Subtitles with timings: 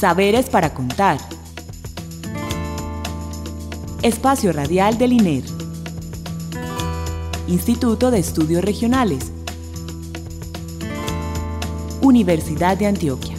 [0.00, 1.18] Saberes para contar.
[4.00, 5.44] Espacio Radial del INER.
[7.46, 9.30] Instituto de Estudios Regionales.
[12.00, 13.36] Universidad de Antioquia.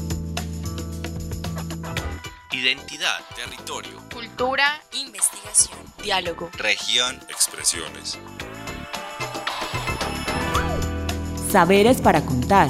[2.51, 8.19] Identidad, territorio, cultura, investigación, diálogo, región, expresiones.
[11.49, 12.69] Saberes para contar.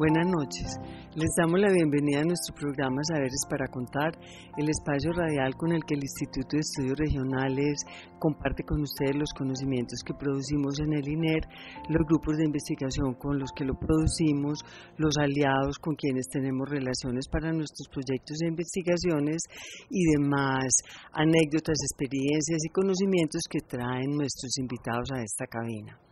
[0.00, 4.16] Les damos la bienvenida a nuestro programa Saberes para Contar,
[4.56, 7.84] el espacio radial con el que el Instituto de Estudios Regionales
[8.18, 11.44] comparte con ustedes los conocimientos que producimos en el INER,
[11.90, 14.64] los grupos de investigación con los que lo producimos,
[14.96, 19.42] los aliados con quienes tenemos relaciones para nuestros proyectos de investigaciones
[19.90, 20.80] y demás
[21.12, 26.09] anécdotas, experiencias y conocimientos que traen nuestros invitados a esta cabina.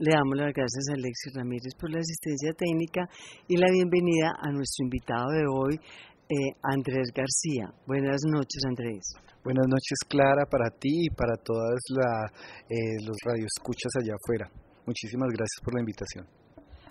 [0.00, 3.04] Le damos las gracias a Alexis Ramírez por la asistencia técnica
[3.46, 7.68] y la bienvenida a nuestro invitado de hoy, eh, Andrés García.
[7.86, 9.12] Buenas noches, Andrés.
[9.44, 14.48] Buenas noches, Clara, para ti y para todos eh, los radioescuchas allá afuera.
[14.86, 16.24] Muchísimas gracias por la invitación.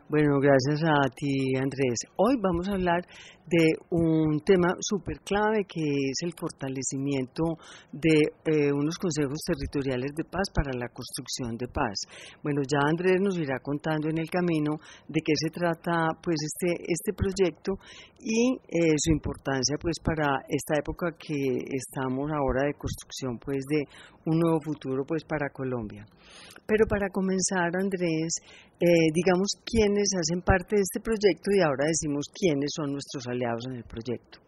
[0.09, 1.99] Bueno, gracias a ti, Andrés.
[2.17, 3.05] Hoy vamos a hablar
[3.45, 7.43] de un tema súper clave que es el fortalecimiento
[7.91, 12.09] de eh, unos consejos territoriales de paz para la construcción de paz.
[12.41, 16.89] Bueno, ya Andrés nos irá contando en el camino de qué se trata pues este,
[16.89, 17.77] este proyecto
[18.19, 21.37] y eh, su importancia pues para esta época que
[21.69, 23.85] estamos ahora de construcción pues de
[24.25, 26.05] un nuevo futuro pues para Colombia.
[26.65, 28.29] Pero para comenzar, Andrés,
[28.79, 33.67] eh, digamos quiénes hacen parte de este proyecto y ahora decimos quiénes son nuestros aliados
[33.67, 34.39] en el proyecto.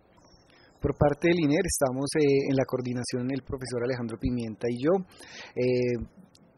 [0.80, 4.94] Por parte del INER estamos eh, en la coordinación el profesor Alejandro Pimienta y yo.
[5.54, 6.00] Eh,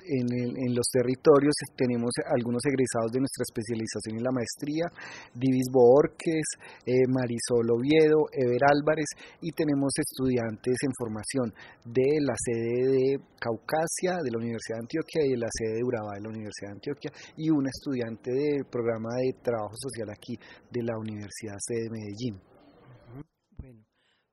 [0.05, 4.85] en, los territorios tenemos algunos egresados de nuestra especialización en la maestría,
[5.33, 6.45] Divis Borques,
[6.85, 9.07] eh, Marisol Oviedo, Ever Álvarez
[9.41, 11.53] y tenemos estudiantes en formación
[11.85, 15.83] de la sede de Caucasia de la Universidad de Antioquia y de la sede de
[15.83, 20.37] Urabá de la Universidad de Antioquia y un estudiante del programa de trabajo social aquí
[20.71, 22.53] de la Universidad Sede de Medellín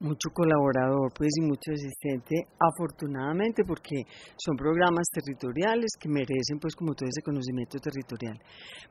[0.00, 4.02] mucho colaborador pues y mucho asistente afortunadamente porque
[4.36, 8.40] son programas territoriales que merecen pues como todo ese conocimiento territorial.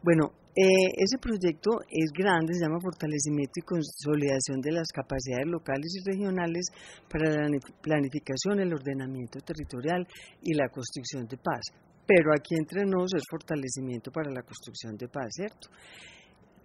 [0.03, 5.89] Bueno eh, ese proyecto es grande se llama fortalecimiento y consolidación de las capacidades locales
[5.97, 6.69] y regionales
[7.09, 10.05] para la planificación el ordenamiento territorial
[10.43, 11.73] y la construcción de paz.
[12.05, 15.69] Pero aquí entre nosotros es fortalecimiento para la construcción de paz cierto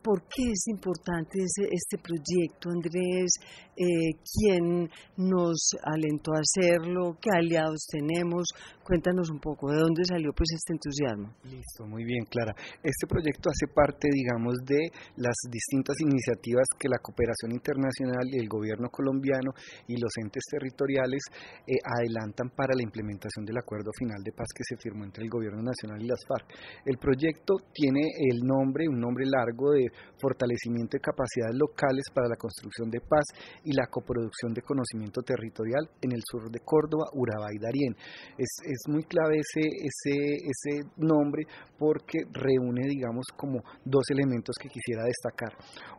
[0.05, 3.33] ¿Por qué es importante este proyecto, Andrés?
[3.75, 7.17] Eh, ¿Quién nos alentó a hacerlo?
[7.23, 8.49] ¿Qué aliados tenemos?
[8.85, 11.33] Cuéntanos un poco, ¿de dónde salió pues este entusiasmo?
[11.49, 12.53] Listo, muy bien, Clara.
[12.85, 18.47] Este proyecto hace parte, digamos, de las distintas iniciativas que la cooperación internacional y el
[18.47, 19.57] gobierno colombiano
[19.89, 21.25] y los entes territoriales
[21.67, 25.31] eh, adelantan para la implementación del acuerdo final de paz que se firmó entre el
[25.31, 26.45] gobierno nacional y las FARC.
[26.85, 29.89] El proyecto tiene el nombre, un nombre largo de
[30.21, 33.25] fortalecimiento de capacidades locales para la construcción de paz
[33.65, 37.97] y la coproducción de conocimiento territorial en el sur de Córdoba, Urabá y Darién.
[38.37, 41.45] Es, es muy clave ese, ese, ese nombre
[41.79, 45.53] porque reúne, digamos, como dos elementos que quisiera destacar.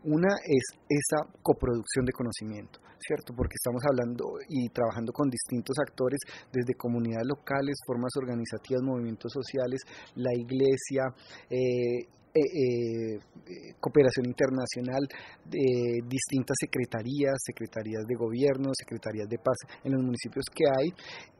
[0.03, 3.33] Una es esa coproducción de conocimiento, ¿cierto?
[3.35, 6.19] Porque estamos hablando y trabajando con distintos actores,
[6.51, 9.81] desde comunidades locales, formas organizativas, movimientos sociales,
[10.15, 11.03] la iglesia,
[11.49, 15.07] eh, eh, eh, cooperación internacional,
[15.47, 19.55] distintas secretarías, secretarías de gobierno, secretarías de paz
[19.85, 20.89] en los municipios que hay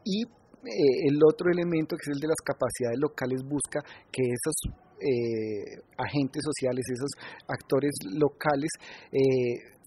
[0.06, 0.23] y
[0.68, 3.82] eh, el otro elemento que es el de las capacidades locales busca
[4.12, 4.56] que esos
[5.97, 7.12] agentes sociales, esos
[7.47, 8.72] actores locales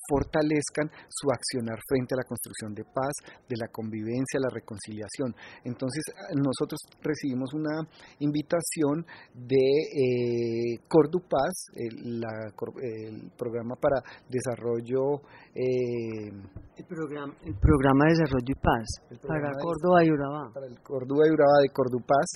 [0.08, 3.12] fortalezcan su accionar frente a la construcción de paz,
[3.48, 5.34] de la convivencia, la reconciliación.
[5.64, 6.02] Entonces,
[6.34, 7.84] nosotros recibimos una
[8.20, 15.20] invitación de eh, Cordupaz, el, el, programa para desarrollo.
[15.54, 16.32] Eh,
[16.76, 18.88] el, programa, el programa de desarrollo y paz
[19.26, 20.50] para Córdoba y Urabá.
[20.54, 22.28] Para el Córdoba y Urabá de Cordupaz.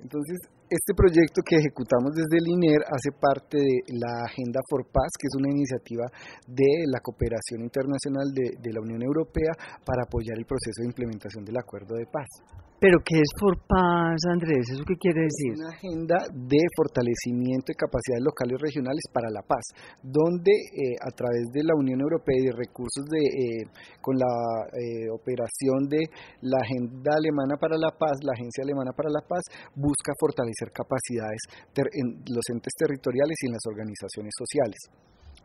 [0.00, 0.38] Entonces,
[0.70, 5.26] este proyecto que ejecutamos desde el INER hace parte de la Agenda for Paz, que
[5.26, 6.06] es una iniciativa
[6.46, 9.50] de la cooperación internacional de, la Unión Europea
[9.84, 12.69] para apoyar el proceso de implementación del acuerdo de paz.
[12.80, 14.64] Pero ¿qué es For Paz, Andrés?
[14.72, 15.52] ¿Eso qué quiere decir?
[15.52, 19.60] Es una agenda de fortalecimiento de capacidades locales y regionales para la paz,
[20.00, 23.62] donde eh, a través de la Unión Europea y de recursos de, eh,
[24.00, 24.32] con la
[24.72, 26.08] eh, operación de
[26.40, 29.44] la Agenda Alemana para la Paz, la Agencia Alemana para la Paz,
[29.76, 31.44] busca fortalecer capacidades
[31.76, 34.80] en los entes territoriales y en las organizaciones sociales.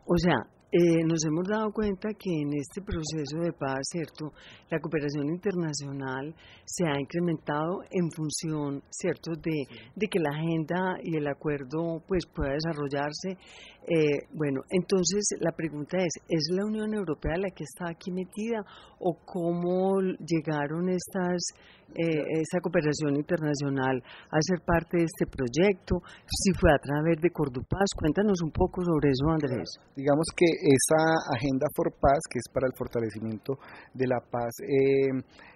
[0.08, 0.40] O sea,
[0.72, 4.32] eh, nos hemos dado cuenta que en este proceso de paz, ¿cierto?
[4.68, 6.34] La cooperación internacional
[6.64, 9.64] se ha incrementado en función, ¿cierto?, de,
[9.94, 13.38] de que la agenda y el acuerdo pues pueda desarrollarse.
[13.88, 18.64] Eh, bueno, entonces la pregunta es, ¿es la Unión Europea la que está aquí metida
[18.98, 21.54] o cómo llegaron estas,
[21.94, 26.02] eh, esta cooperación internacional a ser parte de este proyecto?
[26.26, 29.68] Si fue a través de Cordupaz, cuéntanos un poco sobre eso, Andrés.
[29.94, 31.02] Digamos que esa
[31.34, 33.58] Agenda for Paz, que es para el fortalecimiento
[33.94, 35.12] de la paz, eh,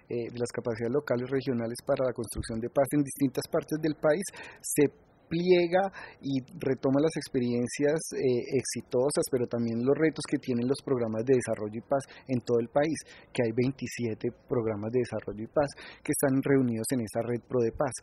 [0.09, 3.79] eh, de las capacidades locales y regionales para la construcción de paz en distintas partes
[3.81, 4.23] del país,
[4.59, 4.91] se
[5.31, 5.87] pliega
[6.19, 11.39] y retoma las experiencias eh, exitosas, pero también los retos que tienen los programas de
[11.39, 12.99] desarrollo y paz en todo el país,
[13.31, 15.71] que hay 27 programas de desarrollo y paz
[16.03, 17.95] que están reunidos en esa red Pro de Paz.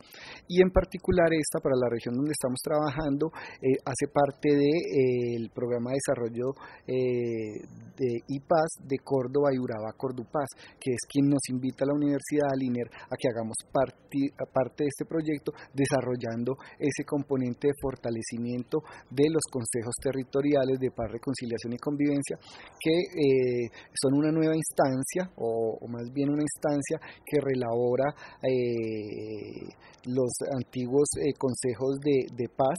[0.48, 3.28] Y en particular esta, para la región donde estamos trabajando,
[3.60, 7.60] eh, hace parte del de, programa de desarrollo eh,
[7.98, 10.48] de IPAS de Córdoba y Urabá Cordupaz,
[10.80, 14.88] que es quien nos invita a la Universidad Aliner a que hagamos parte, parte de
[14.88, 18.78] este proyecto desarrollando ese componente de fortalecimiento
[19.10, 22.38] de los consejos territoriales de paz, reconciliación y convivencia,
[22.78, 23.70] que eh,
[24.00, 29.66] son una nueva instancia, o, más bien una instancia que relabora eh,
[30.06, 32.78] los antiguos eh, consejos de, paz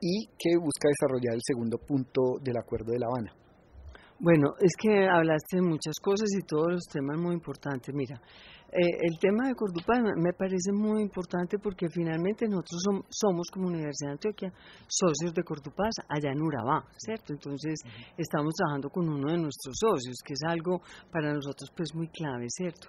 [0.00, 3.43] y que busca desarrollar el segundo punto del Acuerdo de La Habana.
[4.18, 7.92] Bueno, es que hablaste de muchas cosas y todos los temas muy importantes.
[7.92, 8.20] Mira,
[8.76, 14.10] eh, el tema de Cordupaz me parece muy importante porque finalmente nosotros somos, como Universidad
[14.10, 14.52] de Antioquia
[14.88, 17.32] socios de Cordupaz allá en Urabá, ¿cierto?
[17.32, 17.74] Entonces
[18.16, 20.80] estamos trabajando con uno de nuestros socios, que es algo
[21.12, 22.88] para nosotros pues muy clave, ¿cierto?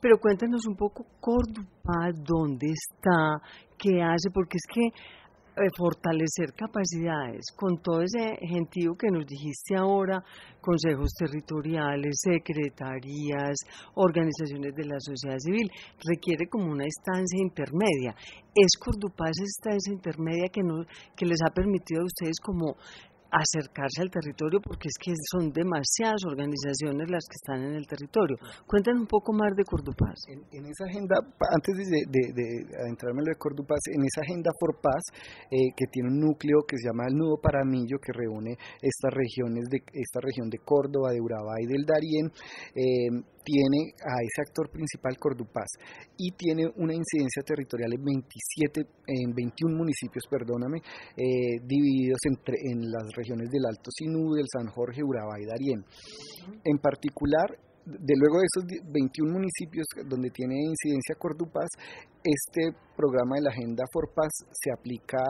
[0.00, 3.40] Pero cuéntanos un poco Cordupaz, dónde está,
[3.76, 4.82] qué hace, porque es que
[5.76, 10.22] fortalecer capacidades con todo ese gentío que nos dijiste ahora,
[10.60, 13.56] consejos territoriales, secretarías,
[13.94, 15.70] organizaciones de la sociedad civil,
[16.08, 18.14] requiere como una instancia intermedia.
[18.54, 20.84] ¿Es Cordupaz esta esa intermedia que, no,
[21.16, 22.76] que les ha permitido a ustedes como
[23.34, 28.38] acercarse al territorio porque es que son demasiadas organizaciones las que están en el territorio.
[28.66, 30.14] Cuéntanos un poco más de Cordupaz.
[30.30, 32.46] En, esa agenda, antes de, de, de,
[32.78, 35.02] adentrarme en lo de Cordupaz, en esa agenda for paz,
[35.50, 39.66] eh, que tiene un núcleo que se llama el Nudo Paramillo, que reúne estas regiones
[39.66, 42.30] de esta región de Córdoba, de Urabá y del Darién,
[42.74, 43.10] eh,
[43.44, 45.68] tiene a ese actor principal Cordupaz
[46.16, 50.78] y tiene una incidencia territorial en 27, en 21 municipios, perdóname,
[51.14, 55.84] eh, divididos entre en las regiones del Alto Sinú, del San Jorge, Urabá y Darién.
[56.64, 57.48] En particular,
[57.84, 61.68] de luego de esos 21 municipios donde tiene incidencia Cordupaz,
[62.22, 65.20] este programa de la Agenda for Paz se aplica,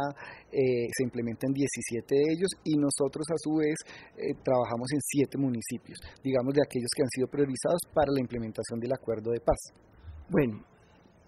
[0.50, 3.74] eh, se implementa en 17 de ellos y nosotros a su vez
[4.14, 8.78] eh, trabajamos en 7 municipios, digamos de aquellos que han sido priorizados para la implementación
[8.78, 9.74] del acuerdo de paz.
[10.30, 10.62] Bueno,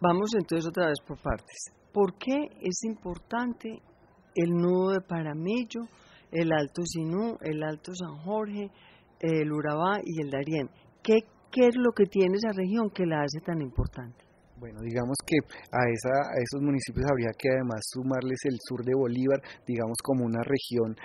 [0.00, 1.74] vamos entonces otra vez por partes.
[1.92, 3.82] ¿Por qué es importante
[4.36, 5.80] el nudo de Paramillo,
[6.32, 8.70] el Alto Sinú, el Alto San Jorge,
[9.20, 10.70] el Urabá y el Darién?
[11.02, 14.24] ¿Qué, ¿Qué es lo que tiene esa región que la hace tan importante?
[14.58, 15.36] Bueno, digamos que
[15.70, 20.24] a, esa, a esos municipios habría que además sumarles el sur de Bolívar, digamos como
[20.24, 20.96] una región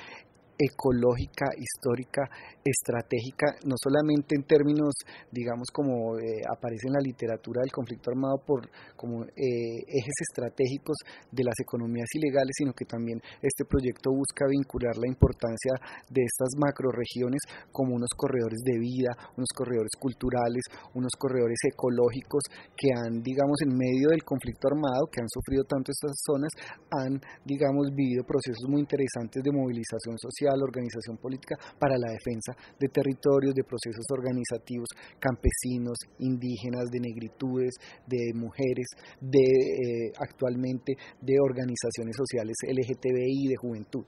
[0.61, 2.29] ecológica, histórica,
[2.63, 4.93] estratégica, no solamente en términos,
[5.31, 10.97] digamos, como eh, aparece en la literatura del conflicto armado por como eh, ejes estratégicos
[11.31, 15.73] de las economías ilegales, sino que también este proyecto busca vincular la importancia
[16.09, 17.41] de estas macroregiones
[17.71, 20.63] como unos corredores de vida, unos corredores culturales,
[20.93, 22.43] unos corredores ecológicos
[22.77, 26.51] que han, digamos, en medio del conflicto armado, que han sufrido tanto estas zonas,
[26.91, 32.53] han, digamos, vivido procesos muy interesantes de movilización social, la organización política para la defensa
[32.79, 34.89] de territorios, de procesos organizativos
[35.19, 37.75] campesinos, indígenas, de negritudes,
[38.07, 38.87] de mujeres,
[39.19, 44.05] de eh, actualmente de organizaciones sociales LGTBI de juventud.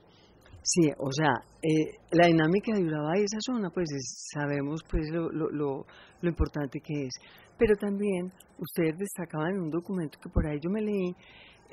[0.66, 3.90] Sí, o sea, eh, la dinámica de Urabá y esa zona, pues
[4.34, 5.86] sabemos pues lo,
[6.22, 7.14] importante que es.
[7.58, 11.14] Pero también ustedes destacaban en un documento que por ahí yo me leí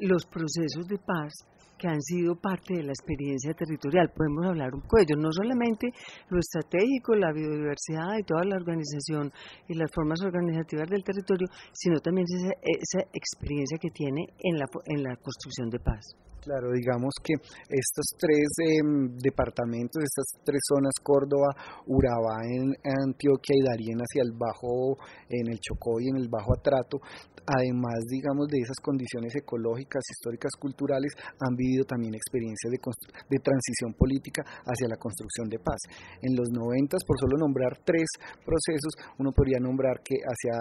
[0.01, 1.33] los procesos de paz
[1.81, 4.13] que han sido parte de la experiencia territorial.
[4.15, 5.89] Podemos hablar un poco de ellos, no solamente
[6.29, 9.33] lo estratégico, la biodiversidad y toda la organización
[9.67, 14.67] y las formas organizativas del territorio, sino también esa, esa experiencia que tiene en la,
[14.87, 16.30] en la construcción de paz.
[16.41, 17.35] Claro, digamos que
[17.69, 21.53] estos tres em, departamentos, estas tres zonas, Córdoba,
[21.87, 22.73] Urabá en
[23.05, 24.97] Antioquia y Darién hacia el Bajo,
[25.29, 26.97] en el Chocó y en el Bajo Atrato,
[27.45, 33.93] además, digamos, de esas condiciones ecológicas, históricas, culturales, han vivido también experiencias de, de transición
[33.93, 35.81] política hacia la construcción de paz.
[36.23, 38.09] En los noventas, por solo nombrar tres
[38.45, 40.57] procesos, uno podría nombrar que hacia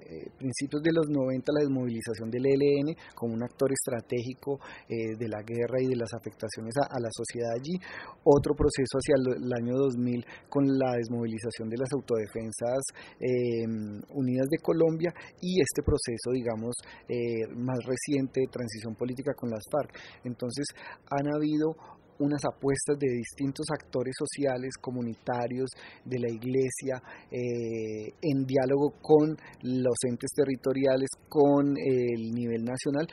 [0.00, 4.60] eh, principios de los 90 la desmovilización del ELN como un actor estratégico
[4.94, 7.74] eh, de la guerra y de las afectaciones a, la sociedad allí.
[8.22, 12.78] Otro proceso hacia el, año 2000 con la desmovilización de las autodefensas
[13.18, 13.66] eh,
[14.14, 15.10] unidas de Colombia
[15.40, 16.74] y este proceso, digamos,
[17.08, 19.98] eh, más reciente de transición política con las FARC.
[20.24, 20.66] Entonces,
[21.10, 21.74] han habido
[22.20, 25.68] unas apuestas de distintos actores sociales, comunitarios,
[26.04, 33.08] de la iglesia, en diálogo con los entes territoriales, con el nivel nacional,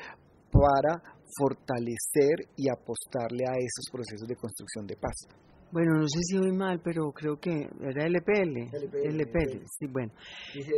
[0.51, 1.01] para
[1.37, 5.27] fortalecer y apostarle a esos procesos de construcción de paz.
[5.71, 8.67] Bueno, no sé si voy mal, pero creo que era LPL.
[8.75, 10.11] LPL, LPL sí, bueno.
[10.53, 10.71] Dije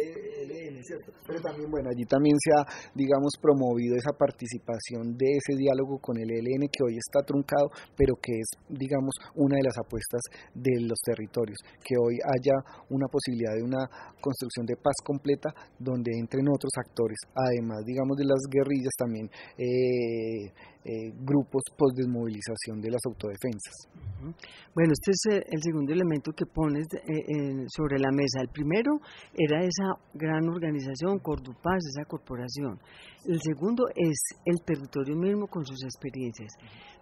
[0.45, 1.11] LN, ¿cierto?
[1.25, 6.17] Pero también, bueno, allí también se ha, digamos, promovido esa participación de ese diálogo con
[6.17, 10.21] el ELN que hoy está truncado, pero que es, digamos, una de las apuestas
[10.53, 12.53] de los territorios, que hoy haya
[12.89, 13.89] una posibilidad de una
[14.21, 19.29] construcción de paz completa donde entren otros actores, además, digamos, de las guerrillas también.
[19.57, 20.53] Eh,
[20.85, 23.87] eh, grupos post desmovilización de las autodefensas.
[24.75, 28.41] Bueno, este es eh, el segundo elemento que pones eh, sobre la mesa.
[28.41, 28.99] El primero
[29.33, 32.79] era esa gran organización, Cordupaz, esa corporación.
[33.25, 36.51] El segundo es el territorio mismo con sus experiencias.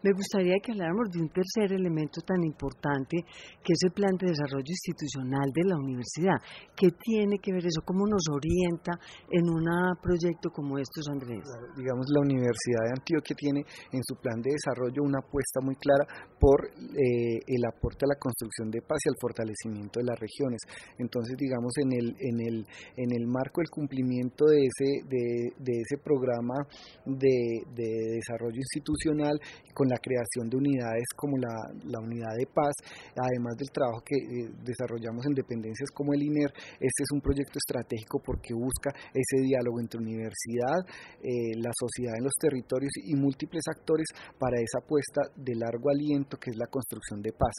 [0.03, 3.21] Me gustaría que habláramos de un tercer elemento tan importante
[3.61, 6.37] que es el plan de desarrollo institucional de la universidad.
[6.73, 7.85] ¿Qué tiene que ver eso?
[7.85, 8.97] ¿Cómo nos orienta
[9.29, 9.61] en un
[10.01, 11.45] proyecto como estos, Andrés?
[11.77, 13.61] Digamos, la Universidad de Antioquia tiene
[13.93, 16.05] en su plan de desarrollo una apuesta muy clara
[16.39, 20.61] por eh, el aporte a la construcción de paz y al fortalecimiento de las regiones.
[20.97, 22.57] Entonces, digamos, en el, en el,
[22.97, 26.67] en el marco del cumplimiento de ese, de, de ese programa
[27.05, 29.39] de, de desarrollo institucional
[29.73, 32.73] con la creación de unidades como la, unidad de paz,
[33.15, 37.57] además del trabajo que eh, desarrollamos en dependencias como el INER, este es un proyecto
[37.57, 40.81] estratégico porque busca ese diálogo entre universidad,
[41.21, 44.07] eh, la sociedad en los territorios y múltiples actores
[44.39, 47.53] para esa apuesta de largo aliento que es la construcción de paz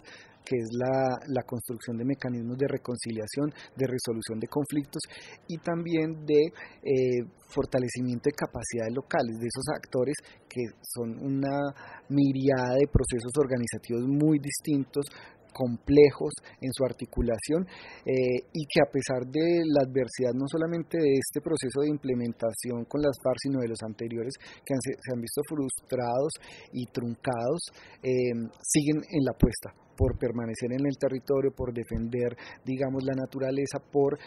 [0.44, 5.02] que es la, la, construcción de mecanismos de reconciliación, de resolución de conflictos
[5.46, 6.50] y también de
[6.82, 10.16] eh, fortalecimiento de capacidades locales, de esos actores
[10.48, 11.72] que son una
[12.08, 15.06] miriada de procesos organizativos muy distintos,
[15.52, 17.68] complejos en su articulación
[18.04, 22.84] eh, y que a pesar de la adversidad no solamente de este proceso de implementación
[22.88, 26.32] con las FARC, sino de los anteriores que se han visto frustrados
[26.72, 27.68] y truncados,
[28.02, 28.32] eh,
[28.64, 34.18] siguen en la apuesta por permanecer en el territorio, por defender, digamos, la naturaleza, por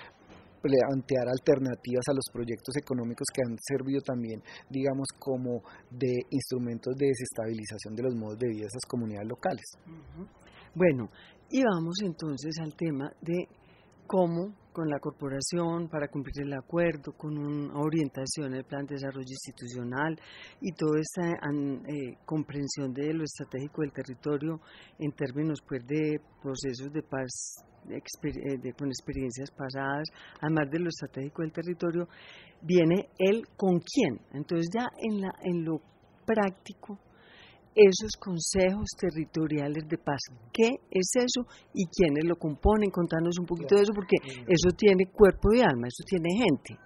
[0.66, 7.08] plantear alternativas a los proyectos económicos que han servido también, digamos, como de instrumentos de
[7.08, 9.66] desestabilización de los modos de vida de esas comunidades locales.
[10.74, 11.10] Bueno,
[11.52, 13.48] y vamos entonces al tema de
[14.08, 18.96] cómo con la corporación para cumplir el acuerdo, con una orientación en el plan de
[18.96, 20.20] desarrollo institucional
[20.60, 24.60] y toda esta eh, comprensión de lo estratégico del territorio
[25.00, 30.10] en términos pues de procesos de paz eh, con experiencias pasadas,
[30.42, 32.08] además de lo estratégico del territorio,
[32.62, 34.20] viene el con quién.
[34.34, 35.80] Entonces ya en, la, en lo
[36.26, 37.00] práctico,
[37.76, 40.22] esos consejos territoriales de paz.
[40.54, 42.90] ¿Qué es eso y quiénes lo componen?
[42.90, 44.18] Contanos un poquito de eso porque
[44.48, 46.80] eso tiene cuerpo y alma, eso tiene gente.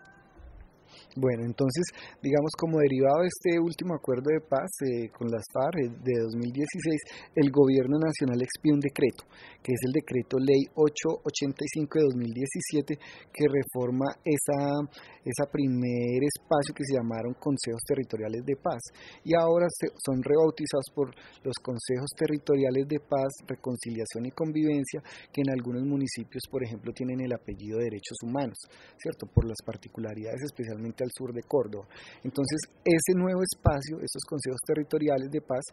[1.15, 1.89] Bueno, entonces,
[2.21, 6.21] digamos, como derivado de este último acuerdo de paz eh, con las FARC eh, de
[6.21, 9.25] 2016, el Gobierno Nacional expide un decreto,
[9.57, 12.99] que es el decreto Ley 885 de 2017,
[13.33, 14.85] que reforma esa,
[15.25, 18.93] esa primer espacio que se llamaron Consejos Territoriales de Paz,
[19.25, 19.65] y ahora
[20.05, 21.09] son rebautizados por
[21.41, 25.01] los Consejos Territoriales de Paz, Reconciliación y Convivencia,
[25.33, 28.61] que en algunos municipios, por ejemplo, tienen el apellido de Derechos Humanos,
[29.01, 29.25] ¿cierto?
[29.25, 31.85] Por las particularidades especialmente al sur de Córdoba.
[32.23, 35.63] Entonces, ese nuevo espacio, estos consejos territoriales de paz,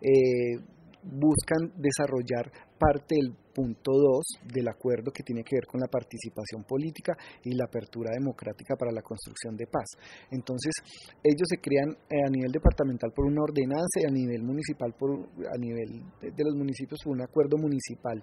[0.00, 0.58] eh,
[1.02, 6.64] buscan desarrollar parte del punto 2 del acuerdo que tiene que ver con la participación
[6.64, 9.86] política y la apertura democrática para la construcción de paz.
[10.30, 10.72] Entonces,
[11.22, 15.10] ellos se crean eh, a nivel departamental por una ordenanza y a nivel municipal por
[15.12, 18.22] a nivel de los municipios por un acuerdo municipal.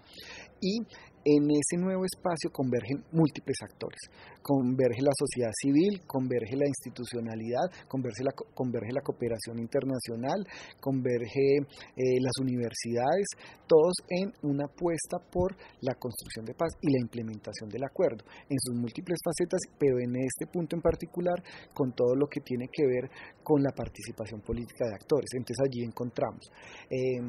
[0.62, 0.80] Y
[1.26, 4.00] en ese nuevo espacio convergen múltiples actores.
[4.42, 10.40] Converge la sociedad civil, converge la institucionalidad, converge la, converge la cooperación internacional,
[10.80, 13.28] converge eh, las universidades,
[13.68, 18.58] todos en una apuesta por la construcción de paz y la implementación del acuerdo en
[18.60, 21.42] sus múltiples facetas, pero en este punto en particular
[21.74, 23.10] con todo lo que tiene que ver
[23.44, 25.30] con la participación política de actores.
[25.34, 26.50] Entonces allí encontramos
[26.90, 27.20] eh,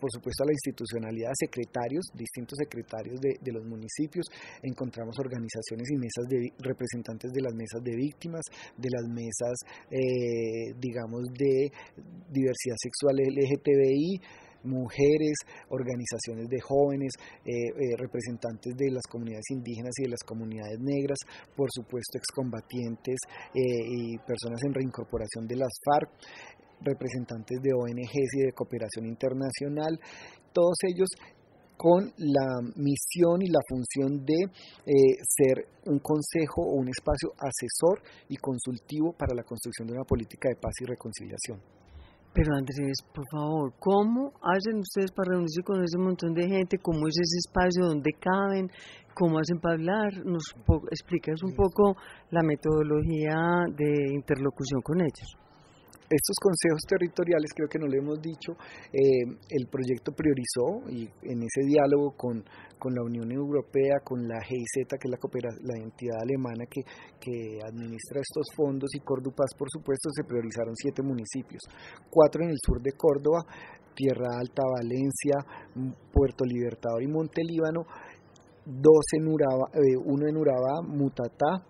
[0.00, 4.26] por supuesto a la institucionalidad, secretarios, distintos secretarios de, los municipios,
[4.62, 8.42] encontramos organizaciones y mesas de representantes de las mesas de víctimas,
[8.76, 9.56] de las mesas,
[9.90, 11.72] eh, digamos, de
[12.30, 14.20] diversidad sexual LGTBI,
[14.66, 15.34] mujeres,
[15.70, 17.12] organizaciones de jóvenes,
[17.44, 21.18] eh, eh, representantes de las comunidades indígenas y de las comunidades negras,
[21.56, 23.16] por supuesto excombatientes
[23.54, 26.10] y personas en reincorporación de las FARC,
[26.80, 29.98] representantes de ONGs y de cooperación internacional,
[30.52, 31.08] todos ellos
[31.76, 34.44] con la misión y la función de
[34.86, 34.92] eh,
[35.28, 40.48] ser un consejo o un espacio asesor y consultivo para la construcción de una política
[40.48, 41.60] de paz y reconciliación.
[42.36, 46.76] Pero Andrés, por favor, ¿cómo hacen ustedes para reunirse con ese montón de gente?
[46.76, 48.70] ¿Cómo es ese espacio donde caben?
[49.14, 50.12] ¿Cómo hacen para hablar?
[50.22, 50.54] ¿Nos
[50.90, 51.96] explicas un poco
[52.30, 55.45] la metodología de interlocución con ellos?
[56.08, 58.52] Estos consejos territoriales, creo que no lo hemos dicho,
[58.92, 62.44] eh, el proyecto priorizó y en ese diálogo con,
[62.78, 65.18] con la Unión Europea, con la GIZ, que es la,
[65.62, 66.82] la entidad alemana que,
[67.18, 71.62] que administra estos fondos, y Cordupaz, por supuesto, se priorizaron siete municipios,
[72.10, 73.44] cuatro en el sur de Córdoba,
[73.94, 75.36] Tierra Alta, Valencia,
[76.12, 77.86] Puerto Libertador y Monte Líbano,
[78.64, 81.64] dos en Uraba, eh, uno en Urabá, Mutatá,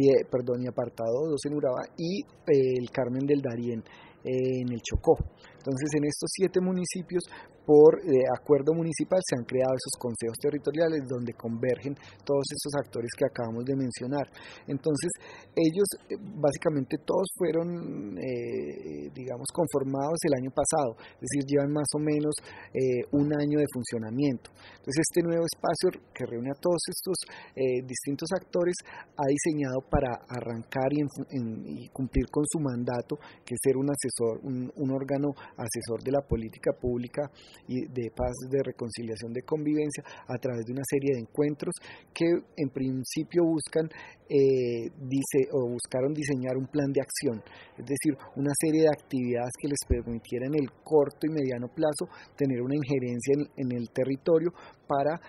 [0.00, 3.80] eh, perdón, y apartado 2 en Urabá y eh, el Carmen del Darién
[4.24, 5.16] eh, en el Chocó.
[5.58, 7.24] Entonces, en estos siete municipios
[7.64, 13.10] por eh, acuerdo municipal se han creado esos consejos territoriales donde convergen todos esos actores
[13.16, 14.26] que acabamos de mencionar.
[14.66, 15.10] Entonces,
[15.54, 21.86] ellos eh, básicamente todos fueron, eh, digamos, conformados el año pasado, es decir, llevan más
[21.94, 22.34] o menos
[23.12, 24.50] un año de funcionamiento.
[24.50, 27.16] Entonces, este nuevo espacio que reúne a todos estos
[27.86, 28.74] distintos actores
[29.16, 34.90] ha diseñado para arrancar y, cumplir con su mandato, que es ser un asesor, un
[34.90, 37.30] órgano asesor de la política pública
[37.68, 41.74] y de paz, de reconciliación, de convivencia, a través de una serie de encuentros
[42.12, 43.88] que en principio buscan
[44.28, 47.42] eh, dice, o buscaron diseñar un plan de acción,
[47.76, 52.08] es decir, una serie de actividades que les permitieran en el corto y mediano plazo
[52.36, 54.52] tener una injerencia en el territorio
[54.86, 55.20] para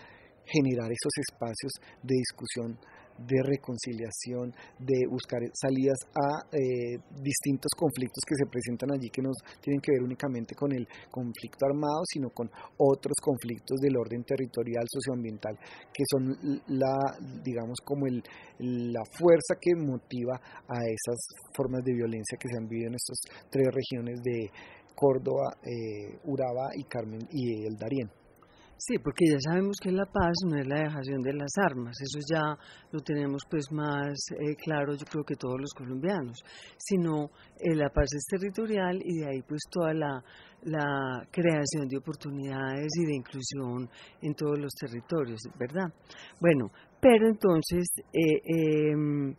[0.46, 2.78] generar esos espacios de discusión
[3.26, 9.32] de reconciliación, de buscar salidas a eh, distintos conflictos que se presentan allí que no
[9.62, 14.86] tienen que ver únicamente con el conflicto armado, sino con otros conflictos del orden territorial,
[14.88, 15.58] socioambiental,
[15.94, 18.24] que son la, digamos, como el,
[18.60, 20.36] la fuerza que motiva
[20.68, 21.20] a esas
[21.56, 23.18] formas de violencia que se han vivido en estas
[23.50, 24.50] tres regiones de
[24.96, 28.23] Córdoba, eh, Urabá y Carmen y el Darién.
[28.86, 32.20] Sí, porque ya sabemos que la paz no es la dejación de las armas, eso
[32.30, 32.58] ya
[32.92, 36.44] lo tenemos pues más eh, claro yo creo que todos los colombianos,
[36.76, 37.30] sino
[37.62, 40.22] eh, la paz es territorial y de ahí pues toda la,
[41.32, 43.90] creación de oportunidades y de inclusión
[44.22, 45.88] en todos los territorios, ¿verdad?
[46.42, 46.70] Bueno,
[47.00, 49.34] pero entonces, eh, em,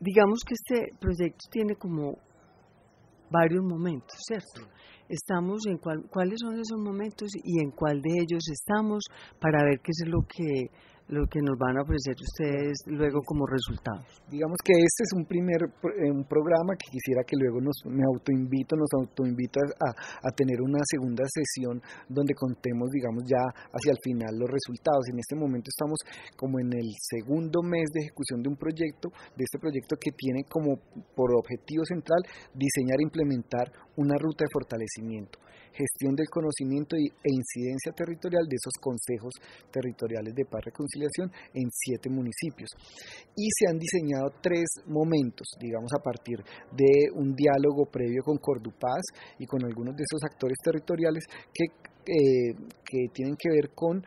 [0.00, 2.18] digamos que este proyecto tiene como
[3.34, 4.70] varios momentos, ¿cierto?
[5.08, 9.04] estamos en cuáles son esos momentos y en cuál de ellos estamos
[9.40, 10.70] para ver qué es lo que
[11.08, 14.08] lo que nos van a ofrecer ustedes luego como resultados.
[14.30, 18.04] Digamos que este es un primer eh, un programa que quisiera que luego nos me
[18.04, 24.00] autoinvito, nos autoinvito a, a tener una segunda sesión donde contemos, digamos, ya hacia el
[24.02, 25.04] final los resultados.
[25.12, 26.00] En este momento estamos
[26.36, 30.44] como en el segundo mes de ejecución de un proyecto, de este proyecto que tiene
[30.48, 30.80] como
[31.14, 35.43] por objetivo central diseñar e implementar una ruta de fortalecimiento
[35.74, 39.34] gestión del conocimiento e incidencia territorial de esos consejos
[39.70, 42.70] territoriales de paz y reconciliación en siete municipios.
[43.36, 46.38] Y se han diseñado tres momentos, digamos, a partir
[46.72, 49.02] de un diálogo previo con Cordupaz
[49.38, 51.64] y con algunos de esos actores territoriales que,
[52.06, 54.02] eh, que tienen que ver con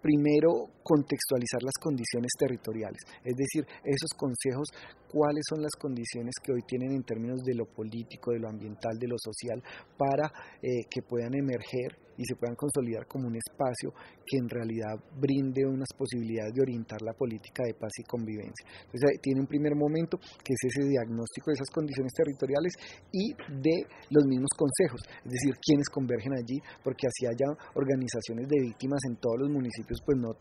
[0.00, 4.68] primero contextualizar las condiciones territoriales, es decir, esos consejos,
[5.10, 8.96] cuáles son las condiciones que hoy tienen en términos de lo político, de lo ambiental,
[8.98, 9.62] de lo social,
[9.98, 10.30] para
[10.62, 13.92] eh, que puedan emerger y se puedan consolidar como un espacio
[14.24, 18.64] que en realidad brinde unas posibilidades de orientar la política de paz y convivencia.
[18.86, 22.72] Entonces tiene un primer momento que es ese diagnóstico de esas condiciones territoriales
[23.12, 28.60] y de los mismos consejos, es decir, quienes convergen allí, porque así haya organizaciones de
[28.64, 30.32] víctimas en todos los municipios, pues no,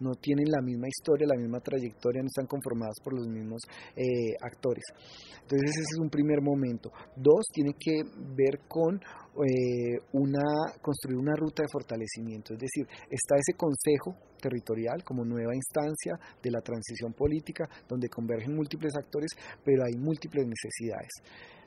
[0.00, 3.62] no tienen la misma historia, la misma trayectoria, no están conformadas por los mismos
[3.96, 4.84] eh, actores.
[5.42, 6.90] Entonces ese es un primer momento.
[7.16, 8.02] Dos, tiene que
[8.34, 15.02] ver con eh, una, construir una ruta de fortalecimiento, es decir, está ese consejo territorial
[15.04, 19.30] como nueva instancia de la transición política donde convergen múltiples actores,
[19.64, 21.10] pero hay múltiples necesidades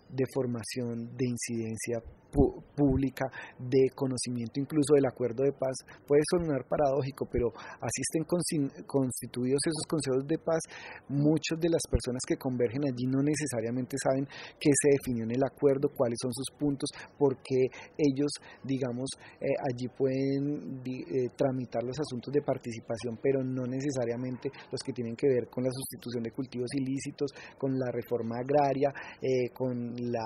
[0.10, 2.02] de formación, de incidencia
[2.76, 3.26] pública,
[3.58, 5.76] de conocimiento incluso del acuerdo de paz.
[6.06, 8.24] Puede sonar paradójico, pero así estén
[8.86, 10.62] constituidos esos consejos de paz,
[11.10, 14.28] muchas de las personas que convergen allí no necesariamente saben
[14.60, 17.68] qué se definió en el acuerdo, cuáles son sus puntos, porque
[17.98, 18.32] ellos,
[18.64, 19.10] digamos,
[19.42, 25.16] eh, allí pueden eh, tramitar los asuntos de participación, pero no necesariamente los que tienen
[25.16, 30.26] que ver con la sustitución de cultivos ilícitos, con la reforma agraria, eh, con la,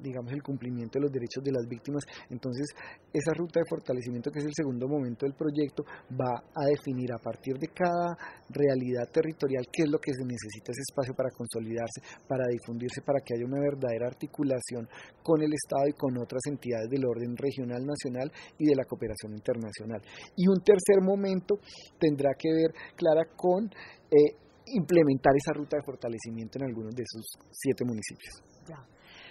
[0.00, 2.04] digamos, el cumplimiento de los derechos de las víctimas.
[2.30, 2.66] Entonces,
[3.12, 7.18] esa ruta de fortalecimiento, que es el segundo momento del proyecto, va a definir a
[7.18, 8.16] partir de cada
[8.50, 13.20] realidad territorial qué es lo que se necesita ese espacio para consolidarse, para difundirse, para
[13.20, 14.88] que haya una verdadera articulación
[15.22, 19.32] con el Estado y con otras entidades del orden regional, nacional y de la cooperación
[19.32, 20.00] internacional.
[20.36, 21.58] Y un tercer momento
[21.98, 23.70] tendrá que ver, Clara, con...
[24.10, 28.42] Eh, implementar esa ruta de fortalecimiento en algunos de esos siete municipios.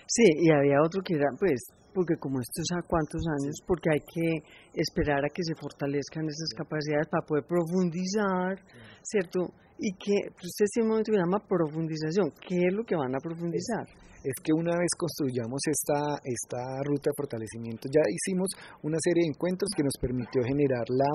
[0.08, 3.89] Sí, y había otro que era, pues, porque como esto es a cuántos años, porque
[3.89, 4.43] hay que
[4.76, 8.60] esperar a que se fortalezcan esas capacidades para poder profundizar,
[9.02, 9.50] ¿cierto?
[9.80, 12.32] Y que usted tiene un momento que llama profundización.
[12.36, 13.88] ¿Qué es lo que van a profundizar?
[14.24, 18.50] Es, que una vez construyamos esta, esta ruta de fortalecimiento, ya hicimos
[18.84, 21.12] una serie de encuentros que nos permitió generar la,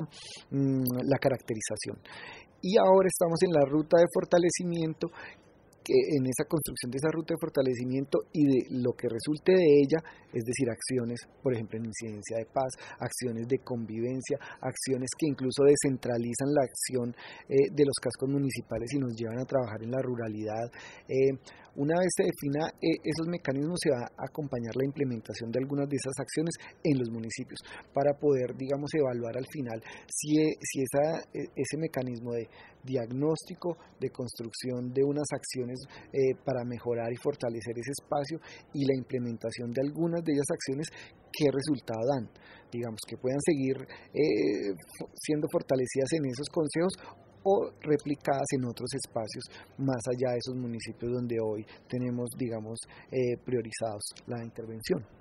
[0.51, 1.99] mm, la caracterización.
[2.61, 5.09] Y ahora estamos en la ruta de fortalecimiento
[5.91, 9.99] en esa construcción de esa ruta de fortalecimiento y de lo que resulte de ella,
[10.33, 15.63] es decir, acciones, por ejemplo, en incidencia de paz, acciones de convivencia, acciones que incluso
[15.63, 17.15] descentralizan la acción
[17.49, 20.71] eh, de los cascos municipales y nos llevan a trabajar en la ruralidad.
[21.07, 21.35] Eh,
[21.75, 25.87] una vez se defina eh, esos mecanismos, se va a acompañar la implementación de algunas
[25.87, 27.59] de esas acciones en los municipios
[27.93, 32.47] para poder, digamos, evaluar al final si, si esa, ese mecanismo de
[32.83, 35.79] diagnóstico, de construcción de unas acciones
[36.13, 38.39] eh, para mejorar y fortalecer ese espacio
[38.73, 40.87] y la implementación de algunas de esas acciones,
[41.31, 42.29] qué resultado dan.
[42.71, 43.75] Digamos, que puedan seguir
[44.13, 44.73] eh,
[45.13, 46.93] siendo fortalecidas en esos consejos
[47.43, 49.43] o replicadas en otros espacios
[49.77, 52.79] más allá de esos municipios donde hoy tenemos, digamos,
[53.11, 55.20] eh, priorizados la intervención.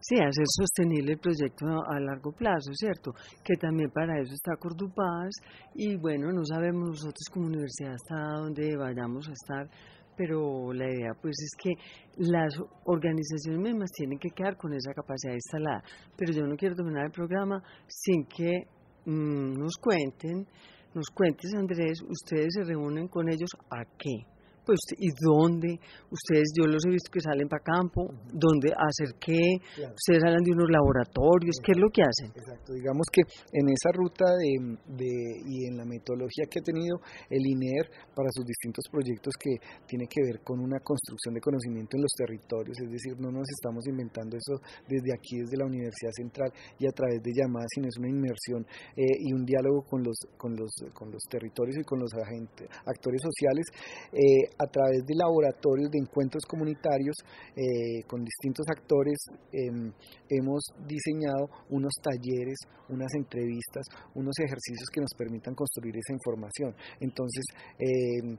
[0.00, 3.12] Sí, hacer sostenible el proyecto a largo plazo, ¿cierto?
[3.44, 5.30] Que también para eso está Cordupaz
[5.74, 9.68] y bueno, no sabemos nosotros como universidad hasta dónde vayamos a estar,
[10.16, 11.70] pero la idea pues es que
[12.18, 15.82] las organizaciones mismas tienen que quedar con esa capacidad instalada,
[16.16, 18.66] pero yo no quiero terminar el programa sin que
[19.06, 20.46] mm, nos cuenten
[20.94, 24.24] nos cuentes, Andrés, ustedes se reúnen con ellos a qué?
[24.68, 25.80] Pues y dónde
[26.12, 30.52] ustedes yo los he visto que salen para campo dónde hacer qué ustedes hablan de
[30.52, 35.08] unos laboratorios qué es lo que hacen exacto digamos que en esa ruta de, de,
[35.40, 37.00] y en la metodología que ha tenido
[37.32, 39.56] el INER para sus distintos proyectos que
[39.88, 43.48] tiene que ver con una construcción de conocimiento en los territorios es decir no nos
[43.48, 47.88] estamos inventando eso desde aquí desde la Universidad Central y a través de llamadas sino
[47.88, 51.84] es una inmersión eh, y un diálogo con los con los con los territorios y
[51.88, 53.64] con los agentes actores sociales
[54.12, 57.16] eh, a través de laboratorios de encuentros comunitarios
[57.56, 59.16] eh, con distintos actores
[59.52, 59.92] em,
[60.28, 66.74] hemos diseñado unos talleres, unas entrevistas, unos ejercicios que nos permitan construir esa información.
[67.00, 67.44] Entonces,
[67.78, 68.36] em,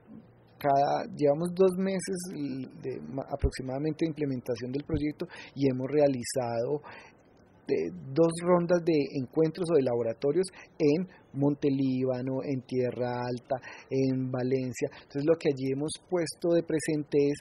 [0.60, 2.18] cada, llevamos dos meses
[3.32, 6.82] aproximadamente de implementación del proyecto y hemos realizado
[8.14, 13.58] dos rondas de encuentros o de laboratorios en Montelíbano, en Tierra Alta,
[13.90, 14.90] en Valencia.
[14.94, 17.38] Entonces lo que allí hemos puesto de presente es,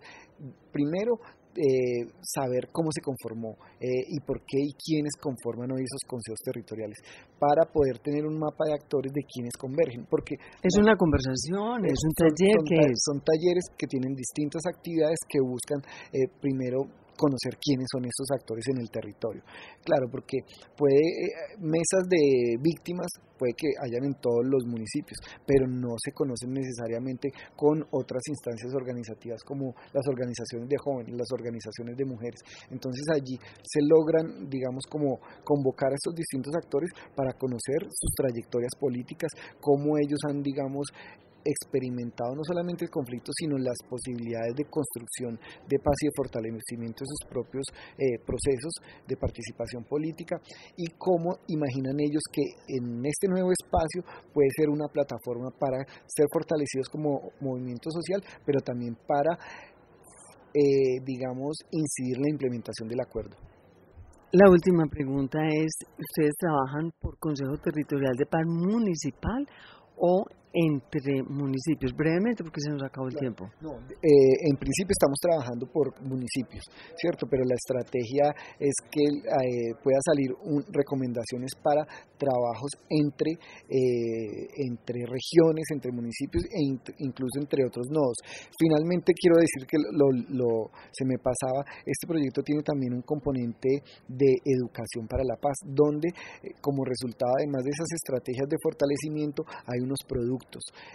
[0.73, 1.19] primero,
[1.59, 6.39] eh, saber cómo se conformó eh, y por qué y quiénes conforman hoy esos consejos
[6.45, 6.99] territoriales
[7.35, 11.99] para poder tener un mapa de actores de quienes convergen porque es una conversación es
[12.05, 16.87] un taller son, que son talleres que tienen distintas actividades que buscan eh, primero
[17.19, 19.43] conocer quiénes son estos actores en el territorio.
[19.83, 20.39] Claro, porque
[20.77, 26.13] puede eh, mesas de víctimas puede que hayan en todos los municipios, pero no se
[26.13, 32.41] conocen necesariamente con otras instancias organizativas como las organizaciones de jóvenes, las organizaciones de mujeres.
[32.71, 38.75] Entonces allí se logran, digamos, como convocar a estos distintos actores para conocer sus trayectorias
[38.79, 40.89] políticas, cómo ellos han, digamos,
[41.49, 47.05] experimentado no solamente el conflicto, sino las posibilidades de construcción de paz y de fortalecimiento
[47.05, 47.65] de sus propios
[47.97, 48.73] eh, procesos
[49.07, 50.41] de participación política
[50.77, 56.27] y cómo imaginan ellos que en este nuevo espacio puede ser una plataforma para ser
[56.33, 59.39] fortalecidos como movimiento social, pero también para,
[60.53, 63.37] eh, digamos, incidir en la implementación del acuerdo.
[64.31, 69.49] La última pregunta es, ¿ustedes trabajan por Consejo Territorial de Paz Municipal
[69.97, 70.27] o
[70.59, 71.95] entre municipios?
[71.95, 73.47] Brevemente, porque se nos acabó el tiempo.
[73.61, 76.65] No, eh, en principio estamos trabajando por municipios,
[76.97, 77.27] ¿cierto?
[77.31, 81.87] Pero la estrategia es que eh, pueda salir un, recomendaciones para
[82.19, 83.39] trabajos entre,
[83.71, 86.59] eh, entre regiones, entre municipios e
[87.07, 88.19] incluso entre otros nodos.
[88.59, 93.83] Finalmente, quiero decir que lo, lo, se me pasaba, este proyecto tiene también un componente
[94.09, 96.09] de educación para la paz, donde
[96.61, 100.48] como resultado, además de esas estrategias de fortalecimiento, hay unos productos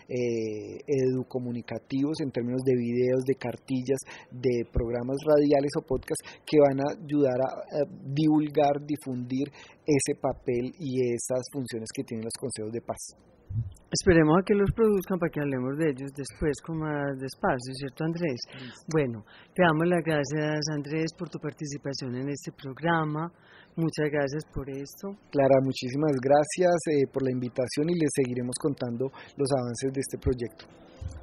[0.07, 3.99] eh, educomunicativos en términos de videos, de cartillas,
[4.31, 9.49] de programas radiales o podcasts que van a ayudar a, divulgar, difundir
[9.85, 13.15] ese papel y esas funciones que tienen los consejos de paz.
[13.91, 18.03] Esperemos a que los produzcan para que hablemos de ellos después con más despacio, ¿cierto
[18.03, 18.41] Andrés?
[18.91, 23.31] Bueno, te damos las gracias Andrés por tu participación en este programa.
[23.75, 25.17] Muchas gracias por esto.
[25.31, 30.17] Clara, muchísimas gracias eh, por la invitación y les seguiremos contando los avances de este
[30.17, 30.65] proyecto.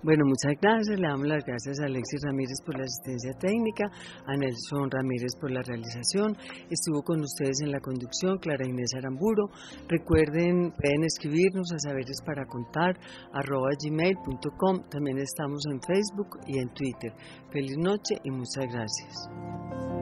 [0.02, 0.98] Bueno, muchas gracias.
[0.98, 3.84] Le damos las gracias a Alexis Ramírez por la asistencia técnica,
[4.26, 6.36] a Nelson Ramírez por la realización.
[6.70, 9.50] Estuvo con ustedes en la conducción Clara Inés Aramburo.
[9.88, 12.98] Recuerden, pueden escribirnos a saberes para contar
[13.32, 14.88] arroba gmail.com.
[14.88, 17.12] También estamos en Facebook y en Twitter.
[17.52, 19.99] Feliz noche y muchas gracias.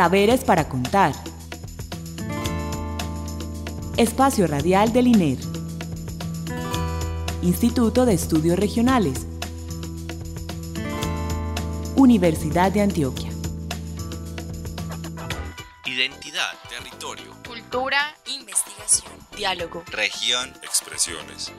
[0.00, 1.12] Saberes para contar.
[3.98, 5.36] Espacio Radial del INER.
[7.42, 9.26] Instituto de Estudios Regionales.
[11.96, 13.28] Universidad de Antioquia.
[15.84, 21.52] Identidad, territorio, cultura, investigación, diálogo, región, expresiones.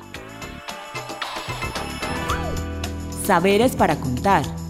[3.23, 4.60] Saberes para contar